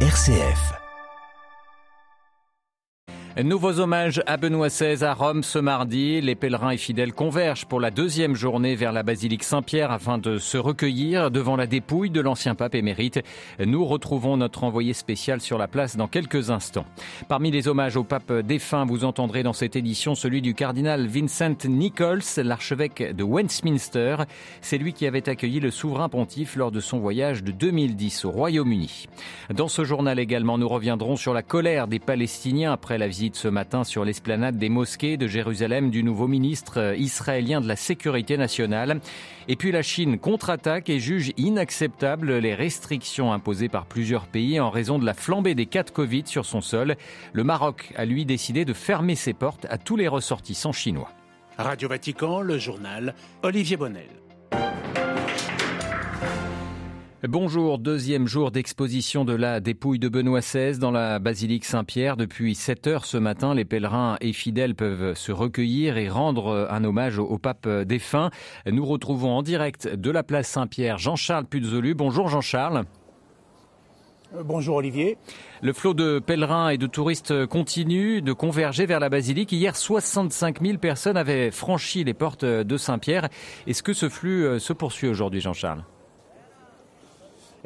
[0.00, 0.85] RCF.
[3.44, 6.22] Nouveaux hommages à Benoît XVI à Rome ce mardi.
[6.22, 10.38] Les pèlerins et fidèles convergent pour la deuxième journée vers la basilique Saint-Pierre afin de
[10.38, 13.20] se recueillir devant la dépouille de l'ancien pape émérite.
[13.58, 16.86] Nous retrouvons notre envoyé spécial sur la place dans quelques instants.
[17.28, 21.66] Parmi les hommages au pape défunt, vous entendrez dans cette édition celui du cardinal Vincent
[21.66, 24.16] Nichols, l'archevêque de Westminster.
[24.62, 28.30] C'est lui qui avait accueilli le souverain pontife lors de son voyage de 2010 au
[28.30, 29.08] Royaume-Uni.
[29.52, 33.48] Dans ce journal également, nous reviendrons sur la colère des Palestiniens après la visite ce
[33.48, 39.00] matin sur l'esplanade des mosquées de Jérusalem du nouveau ministre israélien de la Sécurité nationale.
[39.48, 44.70] Et puis la Chine contre-attaque et juge inacceptable les restrictions imposées par plusieurs pays en
[44.70, 46.96] raison de la flambée des cas de Covid sur son sol.
[47.32, 51.10] Le Maroc a lui décidé de fermer ses portes à tous les ressortissants chinois.
[51.58, 54.25] Radio Vatican, le journal Olivier Bonnel.
[57.22, 62.18] Bonjour, deuxième jour d'exposition de la dépouille de Benoît XVI dans la basilique Saint-Pierre.
[62.18, 66.84] Depuis 7 heures ce matin, les pèlerins et fidèles peuvent se recueillir et rendre un
[66.84, 68.30] hommage au pape défunt.
[68.70, 71.94] Nous retrouvons en direct de la place Saint-Pierre Jean-Charles Puzolu.
[71.94, 72.84] Bonjour Jean-Charles.
[74.44, 75.16] Bonjour Olivier.
[75.62, 79.52] Le flot de pèlerins et de touristes continue de converger vers la basilique.
[79.52, 83.30] Hier, 65 000 personnes avaient franchi les portes de Saint-Pierre.
[83.66, 85.82] Est-ce que ce flux se poursuit aujourd'hui, Jean-Charles?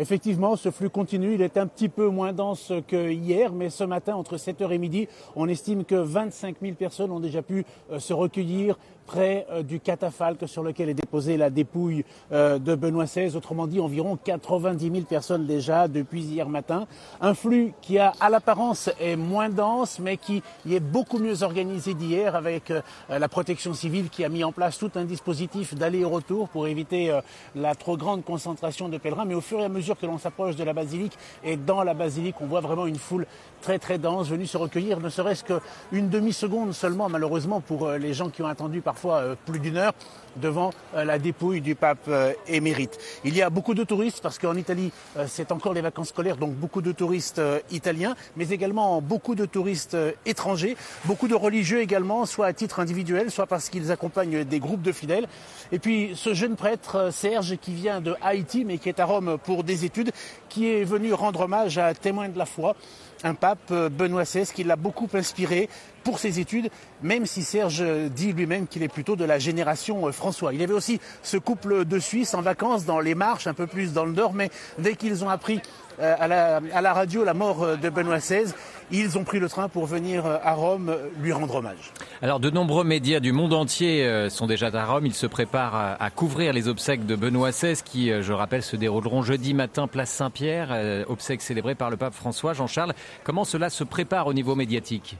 [0.00, 1.34] Effectivement, ce flux continue.
[1.34, 4.78] Il est un petit peu moins dense que hier, mais ce matin, entre 7h et
[4.78, 7.66] midi, on estime que 25 000 personnes ont déjà pu
[7.98, 8.78] se recueillir
[9.10, 13.34] près du catafalque sur lequel est déposée la dépouille de Benoît XVI.
[13.34, 16.86] Autrement dit, environ 90 000 personnes déjà depuis hier matin.
[17.20, 21.94] Un flux qui a, à l'apparence, est moins dense, mais qui est beaucoup mieux organisé
[21.94, 22.72] d'hier avec
[23.08, 27.18] la protection civile qui a mis en place tout un dispositif d'aller-retour pour éviter
[27.56, 29.24] la trop grande concentration de pèlerins.
[29.24, 31.94] Mais au fur et à mesure que l'on s'approche de la basilique et dans la
[31.94, 33.26] basilique, on voit vraiment une foule
[33.60, 38.30] très très dense venue se recueillir, ne serait-ce qu'une demi-seconde seulement, malheureusement, pour les gens
[38.30, 38.99] qui ont attendu parfois
[39.46, 39.92] plus d'une heure
[40.36, 42.08] devant la dépouille du pape
[42.46, 42.98] émérite.
[43.24, 44.92] Il y a beaucoup de touristes parce qu'en Italie,
[45.26, 49.96] c'est encore les vacances scolaires, donc beaucoup de touristes italiens, mais également beaucoup de touristes
[50.26, 54.82] étrangers, beaucoup de religieux également, soit à titre individuel, soit parce qu'ils accompagnent des groupes
[54.82, 55.26] de fidèles.
[55.72, 59.36] Et puis ce jeune prêtre Serge qui vient de Haïti, mais qui est à Rome
[59.42, 60.12] pour des études,
[60.48, 62.76] qui est venu rendre hommage à témoin de la foi
[63.24, 65.68] un pape, Benoît XVI, qui l'a beaucoup inspiré
[66.04, 66.70] pour ses études,
[67.02, 70.54] même si Serge dit lui-même qu'il est plutôt de la génération François.
[70.54, 73.66] Il y avait aussi ce couple de Suisses en vacances dans les marches, un peu
[73.66, 75.60] plus dans le nord, mais dès qu'ils ont appris
[76.00, 78.52] à la, à la radio la mort de Benoît XVI,
[78.90, 81.92] ils ont pris le train pour venir à Rome lui rendre hommage.
[82.22, 85.06] Alors de nombreux médias du monde entier sont déjà à Rome.
[85.06, 89.22] Ils se préparent à couvrir les obsèques de Benoît XVI qui, je rappelle, se dérouleront
[89.22, 92.52] jeudi matin place Saint-Pierre, obsèques célébrées par le pape François.
[92.52, 95.16] Jean-Charles, comment cela se prépare au niveau médiatique?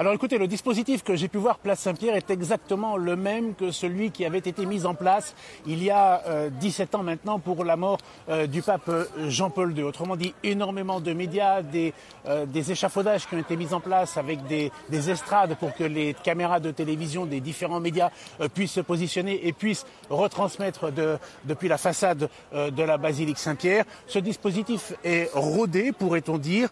[0.00, 3.70] Alors écoutez, le dispositif que j'ai pu voir Place Saint-Pierre est exactement le même que
[3.70, 5.34] celui qui avait été mis en place
[5.66, 7.98] il y a euh, 17 ans maintenant pour la mort
[8.30, 8.90] euh, du pape
[9.28, 9.82] Jean-Paul II.
[9.82, 11.92] Autrement dit, énormément de médias, des,
[12.24, 15.84] euh, des, échafaudages qui ont été mis en place avec des, des, estrades pour que
[15.84, 18.08] les caméras de télévision des différents médias
[18.54, 23.84] puissent se positionner et puissent retransmettre de, depuis la façade de la basilique Saint-Pierre.
[24.06, 26.70] Ce dispositif est rodé, pourrait-on dire,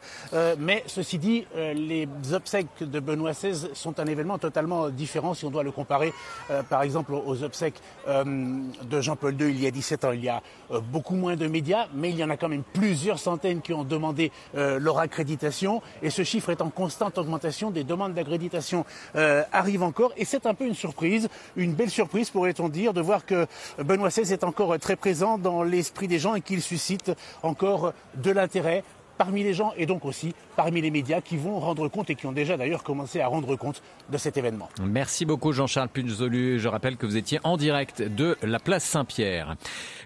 [0.59, 5.45] mais ceci dit, les obsèques de Benoît Benoît XVI sont un événement totalement différent si
[5.45, 6.13] on doit le comparer
[6.51, 10.13] euh, par exemple aux obsèques euh, de Jean-Paul II il y a 17 ans.
[10.13, 10.41] Il y a
[10.71, 13.73] euh, beaucoup moins de médias, mais il y en a quand même plusieurs centaines qui
[13.73, 17.71] ont demandé leur accréditation et ce chiffre est en constante augmentation.
[17.71, 18.85] Des demandes d'accréditation
[19.15, 23.25] arrivent encore et c'est un peu une surprise, une belle surprise pourrait-on dire, de voir
[23.25, 23.47] que
[23.79, 27.13] Benoît XVI est encore très présent dans l'esprit des gens et qu'il suscite
[27.43, 28.85] encore de l'intérêt
[29.19, 32.27] parmi les gens et donc aussi parmi les médias qui vont rendre compte et qui
[32.27, 34.69] ont déjà d'ailleurs commencé à rendre compte de cet événement.
[34.81, 36.59] Merci beaucoup Jean-Charles Punzolu.
[36.59, 39.57] Je rappelle que vous étiez en direct de la place Saint-Pierre.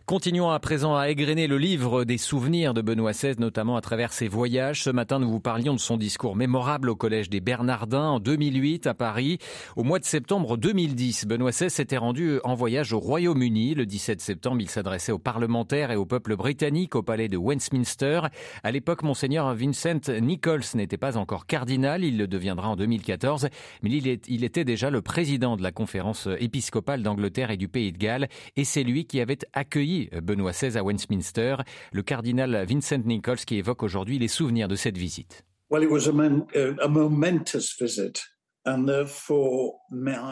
[0.05, 4.13] Continuons à présent à égrener le livre des souvenirs de Benoît XVI, notamment à travers
[4.13, 4.83] ses voyages.
[4.83, 8.89] Ce matin, nous vous parlions de son discours mémorable au Collège des Bernardins en 2008
[8.89, 9.39] à Paris.
[9.77, 13.77] Au mois de septembre 2010, Benoît XVI s'était rendu en voyage au Royaume-Uni.
[13.77, 18.22] Le 17 septembre, il s'adressait aux parlementaires et au peuple britannique au palais de Westminster.
[18.65, 22.03] À l'époque, Monseigneur Vincent Nichols n'était pas encore cardinal.
[22.03, 23.48] Il le deviendra en 2014.
[23.84, 27.98] Mais il, était déjà le président de la conférence épiscopale d'Angleterre et du Pays de
[27.98, 28.28] Galles.
[28.57, 29.91] Et c'est lui qui avait accueilli
[30.22, 31.56] Benoît XVI à Westminster,
[31.92, 35.44] le cardinal Vincent Nichols qui évoque aujourd'hui les souvenirs de cette visite.
[35.71, 38.22] Well, it was a, momentous visit.
[38.65, 39.80] And for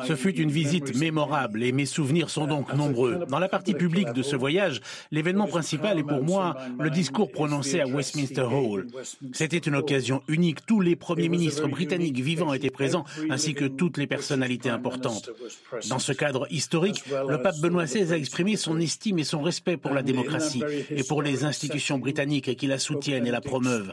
[0.06, 3.26] Ce fut une visite mémorable et mes souvenirs sont donc nombreux.
[3.28, 4.80] Dans la partie publique de ce voyage,
[5.10, 8.86] l'événement principal est pour moi le discours prononcé à Westminster Hall.
[9.32, 10.64] C'était une occasion unique.
[10.66, 15.30] Tous les premiers ministres britanniques vivants étaient présents, ainsi que toutes les personnalités importantes.
[15.88, 19.76] Dans ce cadre historique, le pape Benoît XVI a exprimé son estime et son respect
[19.76, 23.92] pour la démocratie et pour les institutions britanniques qui la soutiennent et la promeuvent.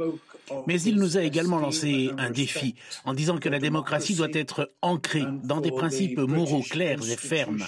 [0.66, 2.76] Mais il nous a également lancé un défi
[3.06, 7.64] en disant que la démocratie doit être ancrée dans des principes moraux clairs et fermes.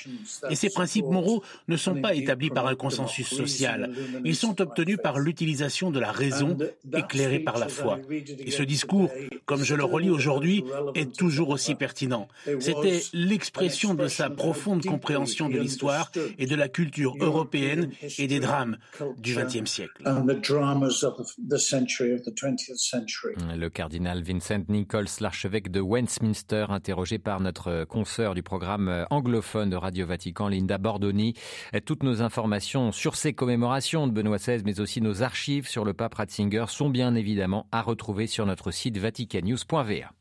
[0.50, 3.92] Et ces principes moraux ne sont pas établis par un consensus social.
[4.24, 6.58] Ils sont obtenus par l'utilisation de la raison
[6.94, 8.00] éclairée par la foi.
[8.12, 9.12] Et ce discours,
[9.46, 10.64] comme je le relis aujourd'hui,
[10.96, 12.28] est toujours aussi pertinent.
[12.60, 18.40] C'était l'expression de sa profonde compréhension de l'histoire et de la culture européenne et des
[18.40, 18.78] drames
[19.18, 20.04] du XXe siècle.
[23.56, 29.76] Le cardinal Vincent Nichols, l'archevêque de Westminster, interrogé par notre consoeur du programme anglophone de
[29.76, 31.34] Radio Vatican, Linda Bordoni.
[31.86, 35.94] Toutes nos informations sur ces commémorations de Benoît XVI, mais aussi nos archives sur le
[35.94, 40.19] pape Ratzinger sont bien évidemment à retrouver sur notre site vaticannews.va.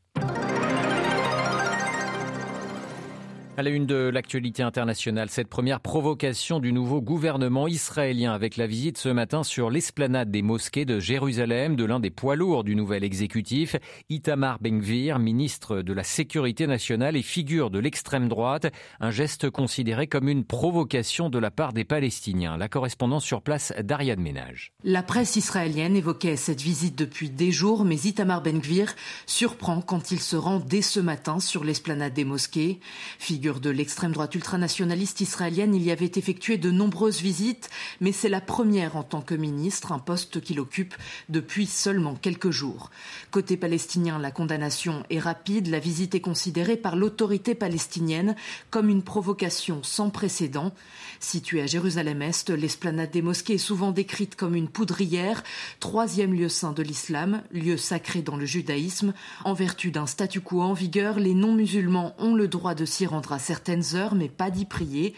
[3.59, 8.67] À la une de l'actualité internationale, cette première provocation du nouveau gouvernement israélien avec la
[8.67, 12.77] visite ce matin sur l'esplanade des mosquées de Jérusalem de l'un des poids lourds du
[12.77, 13.75] nouvel exécutif,
[14.09, 18.71] Itamar Ben-Gvir, ministre de la Sécurité nationale et figure de l'extrême droite,
[19.01, 22.55] un geste considéré comme une provocation de la part des Palestiniens.
[22.55, 24.71] La correspondance sur place d'Ariane Ménage.
[24.85, 28.95] La presse israélienne évoquait cette visite depuis des jours, mais Itamar Ben-Gvir
[29.25, 32.79] surprend quand il se rend dès ce matin sur l'esplanade des mosquées.
[33.19, 38.29] Figure de l'extrême droite ultranationaliste israélienne, il y avait effectué de nombreuses visites, mais c'est
[38.29, 40.93] la première en tant que ministre, un poste qu'il occupe
[41.29, 42.91] depuis seulement quelques jours.
[43.31, 45.67] Côté palestinien, la condamnation est rapide.
[45.67, 48.35] La visite est considérée par l'autorité palestinienne
[48.69, 50.71] comme une provocation sans précédent.
[51.19, 55.43] Située à Jérusalem-Est, l'esplanade des mosquées est souvent décrite comme une poudrière,
[55.79, 59.13] troisième lieu saint de l'islam, lieu sacré dans le judaïsme.
[59.43, 63.33] En vertu d'un statu quo en vigueur, les non-musulmans ont le droit de s'y rendre
[63.33, 65.15] à certaines heures, mais pas d'y prier.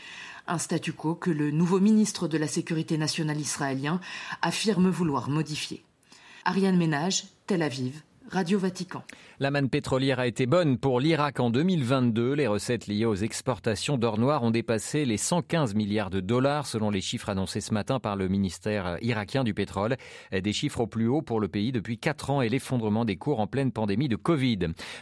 [0.48, 4.00] Un statu quo que le nouveau ministre de la Sécurité nationale israélien
[4.42, 5.84] affirme vouloir modifier.
[6.46, 9.04] Ariane Ménage, Tel Aviv, Radio Vatican.
[9.42, 12.32] La manne pétrolière a été bonne pour l'Irak en 2022.
[12.32, 16.90] Les recettes liées aux exportations d'or noir ont dépassé les 115 milliards de dollars selon
[16.92, 19.98] les chiffres annoncés ce matin par le ministère irakien du pétrole.
[20.32, 23.42] Des chiffres au plus haut pour le pays depuis 4 ans et l'effondrement des cours
[23.42, 24.60] en pleine pandémie de Covid.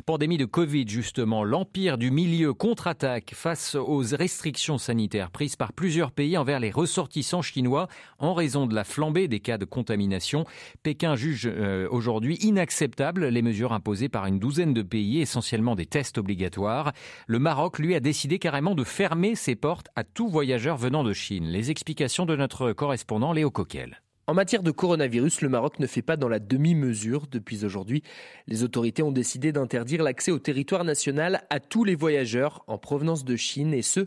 [0.08, 6.12] Pandémie de Covid justement, l'empire du milieu contre-attaque face aux restrictions sanitaires prises par plusieurs
[6.12, 10.46] pays envers les ressortissants chinois en raison de la flambée des cas de contamination.
[10.82, 15.86] Pékin juge euh, aujourd'hui inacceptable les mesures imposées par une douzaine de pays, essentiellement des
[15.86, 16.94] tests obligatoires.
[17.28, 21.14] Le Maroc, lui, a décidé carrément de fermer ses portes à tout voyageur venant de
[21.14, 21.46] Chine.
[21.46, 24.02] Les explications de notre correspondant Léo Coquel.
[24.30, 27.26] En matière de coronavirus, le Maroc ne fait pas dans la demi-mesure.
[27.32, 28.04] Depuis aujourd'hui,
[28.46, 33.26] les autorités ont décidé d'interdire l'accès au territoire national à tous les voyageurs en provenance
[33.26, 34.06] de Chine et ce,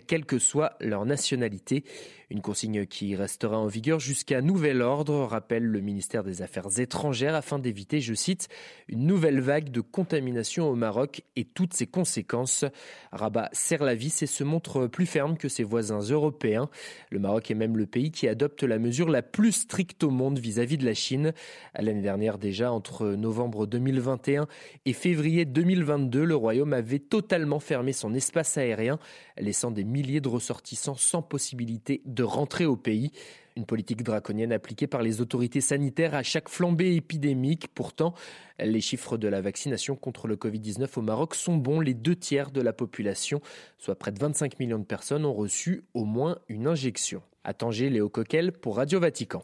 [0.00, 1.84] quelle que soit leur nationalité.
[2.30, 7.34] Une consigne qui restera en vigueur jusqu'à nouvel ordre, rappelle le ministère des Affaires étrangères,
[7.34, 8.48] afin d'éviter, je cite,
[8.88, 12.64] une nouvelle vague de contamination au Maroc et toutes ses conséquences.
[13.10, 16.70] Rabat serre la vis et se montre plus ferme que ses voisins européens.
[17.10, 20.38] Le Maroc est même le pays qui adopte la mesure la plus stricte au monde
[20.38, 21.32] vis-à-vis de la Chine.
[21.78, 24.46] L'année dernière déjà, entre novembre 2021
[24.84, 28.98] et février 2022, le Royaume avait totalement fermé son espace aérien,
[29.38, 33.12] laissant des milliers de ressortissants sans possibilité de rentrer au pays.
[33.56, 37.68] Une politique draconienne appliquée par les autorités sanitaires à chaque flambée épidémique.
[37.74, 38.14] Pourtant,
[38.58, 41.80] les chiffres de la vaccination contre le Covid-19 au Maroc sont bons.
[41.80, 43.40] Les deux tiers de la population,
[43.78, 47.22] soit près de 25 millions de personnes, ont reçu au moins une injection.
[47.44, 49.42] À Tanger, Léo Coquel pour Radio Vatican.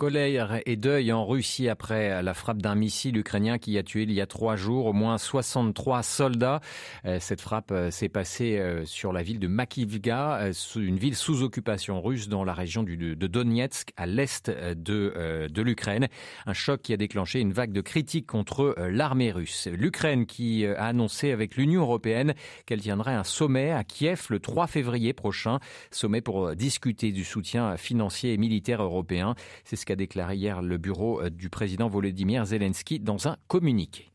[0.00, 4.12] Colère et deuil en Russie après la frappe d'un missile ukrainien qui a tué il
[4.12, 6.60] y a trois jours au moins 63 soldats.
[7.04, 11.42] Euh, cette frappe euh, s'est passée euh, sur la ville de Makivka, une ville sous
[11.42, 16.08] occupation russe dans la région de Donetsk, à l'est de, l'Ukraine.
[16.46, 19.68] Un choc qui a déclenché une vague de critiques contre l'armée russe.
[19.70, 22.32] L'Ukraine qui a annoncé avec l'Union européenne
[22.64, 25.58] qu'elle tiendrait un sommet à Kiev le 3 février prochain,
[25.90, 29.34] sommet pour discuter du soutien financier et militaire européen.
[29.64, 34.09] C'est ce qu'a déclaré hier le bureau euh, du président Volodymyr Zelensky dans un communiqué.